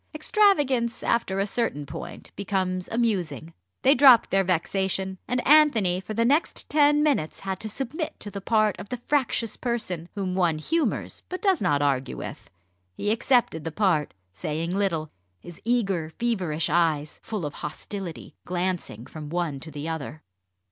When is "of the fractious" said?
8.79-9.55